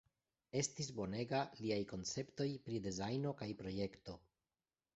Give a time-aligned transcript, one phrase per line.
[0.61, 4.21] Estis bonega liaj konceptoj pri dezajno kaj projekto.